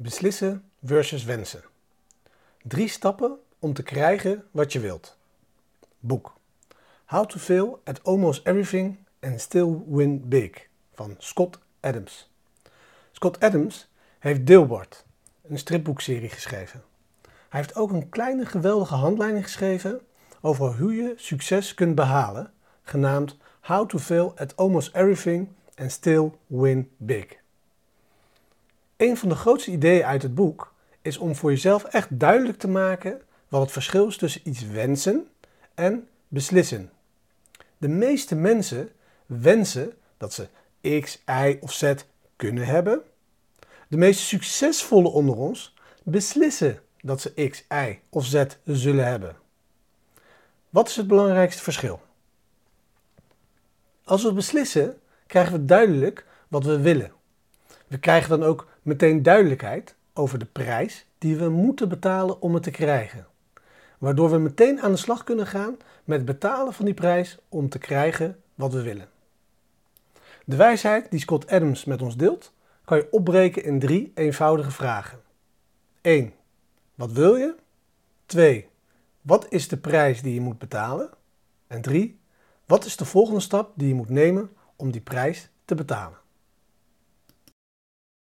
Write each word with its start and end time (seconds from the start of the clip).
Beslissen 0.00 0.64
versus 0.84 1.24
wensen. 1.24 1.62
Drie 2.62 2.88
stappen 2.88 3.38
om 3.58 3.72
te 3.72 3.82
krijgen 3.82 4.44
wat 4.50 4.72
je 4.72 4.80
wilt. 4.80 5.16
Boek. 5.98 6.34
How 7.04 7.26
to 7.26 7.38
Fail 7.38 7.80
at 7.84 8.04
Almost 8.04 8.46
Everything 8.46 8.98
and 9.20 9.40
Still 9.40 9.82
Win 9.86 10.28
Big 10.28 10.68
van 10.94 11.14
Scott 11.18 11.58
Adams. 11.80 12.30
Scott 13.12 13.40
Adams 13.40 13.88
heeft 14.18 14.46
Deelbord, 14.46 15.04
een 15.42 15.58
stripboekserie 15.58 16.28
geschreven. 16.28 16.82
Hij 17.22 17.60
heeft 17.60 17.76
ook 17.76 17.90
een 17.90 18.08
kleine 18.08 18.46
geweldige 18.46 18.94
handleiding 18.94 19.44
geschreven 19.44 20.00
over 20.40 20.78
hoe 20.78 20.94
je 20.94 21.14
succes 21.16 21.74
kunt 21.74 21.94
behalen, 21.94 22.52
genaamd 22.82 23.36
How 23.60 23.88
to 23.88 23.98
Fail 23.98 24.34
at 24.36 24.56
Almost 24.56 24.94
Everything 24.94 25.48
and 25.74 25.92
Still 25.92 26.30
Win 26.46 26.90
Big. 26.96 27.38
Een 28.98 29.16
van 29.16 29.28
de 29.28 29.34
grootste 29.34 29.70
ideeën 29.70 30.04
uit 30.04 30.22
het 30.22 30.34
boek 30.34 30.74
is 31.02 31.18
om 31.18 31.34
voor 31.34 31.50
jezelf 31.50 31.84
echt 31.84 32.18
duidelijk 32.18 32.58
te 32.58 32.68
maken 32.68 33.22
wat 33.48 33.60
het 33.60 33.72
verschil 33.72 34.06
is 34.06 34.16
tussen 34.16 34.40
iets 34.44 34.66
wensen 34.66 35.28
en 35.74 36.08
beslissen. 36.28 36.90
De 37.76 37.88
meeste 37.88 38.34
mensen 38.34 38.90
wensen 39.26 39.92
dat 40.16 40.32
ze 40.32 40.48
X, 41.00 41.22
Y 41.26 41.58
of 41.60 41.72
Z 41.72 41.94
kunnen 42.36 42.66
hebben. 42.66 43.02
De 43.88 43.96
meest 43.96 44.20
succesvolle 44.20 45.08
onder 45.08 45.36
ons 45.36 45.74
beslissen 46.02 46.80
dat 47.00 47.20
ze 47.20 47.48
X, 47.48 47.64
Y 47.68 47.98
of 48.08 48.26
Z 48.26 48.44
zullen 48.64 49.06
hebben. 49.06 49.36
Wat 50.70 50.88
is 50.88 50.96
het 50.96 51.06
belangrijkste 51.06 51.62
verschil? 51.62 52.00
Als 54.04 54.22
we 54.22 54.32
beslissen, 54.32 55.00
krijgen 55.26 55.52
we 55.52 55.64
duidelijk 55.64 56.26
wat 56.48 56.64
we 56.64 56.80
willen. 56.80 57.12
We 57.88 57.98
krijgen 57.98 58.28
dan 58.28 58.48
ook 58.48 58.66
meteen 58.82 59.22
duidelijkheid 59.22 59.94
over 60.12 60.38
de 60.38 60.44
prijs 60.44 61.06
die 61.18 61.36
we 61.36 61.48
moeten 61.48 61.88
betalen 61.88 62.40
om 62.40 62.54
het 62.54 62.62
te 62.62 62.70
krijgen. 62.70 63.26
Waardoor 63.98 64.30
we 64.30 64.38
meteen 64.38 64.80
aan 64.80 64.92
de 64.92 64.96
slag 64.96 65.24
kunnen 65.24 65.46
gaan 65.46 65.76
met 66.04 66.24
betalen 66.24 66.72
van 66.72 66.84
die 66.84 66.94
prijs 66.94 67.38
om 67.48 67.68
te 67.68 67.78
krijgen 67.78 68.40
wat 68.54 68.72
we 68.72 68.82
willen. 68.82 69.08
De 70.44 70.56
wijsheid 70.56 71.10
die 71.10 71.20
Scott 71.20 71.50
Adams 71.50 71.84
met 71.84 72.02
ons 72.02 72.16
deelt, 72.16 72.52
kan 72.84 72.96
je 72.98 73.08
opbreken 73.10 73.64
in 73.64 73.78
drie 73.78 74.12
eenvoudige 74.14 74.70
vragen. 74.70 75.20
1. 76.00 76.32
Wat 76.94 77.12
wil 77.12 77.36
je? 77.36 77.54
2. 78.26 78.68
Wat 79.22 79.46
is 79.48 79.68
de 79.68 79.76
prijs 79.76 80.22
die 80.22 80.34
je 80.34 80.40
moet 80.40 80.58
betalen? 80.58 81.10
En 81.66 81.82
3. 81.82 82.18
Wat 82.66 82.84
is 82.84 82.96
de 82.96 83.04
volgende 83.04 83.40
stap 83.40 83.72
die 83.74 83.88
je 83.88 83.94
moet 83.94 84.08
nemen 84.08 84.50
om 84.76 84.90
die 84.90 85.00
prijs 85.00 85.48
te 85.64 85.74
betalen? 85.74 86.18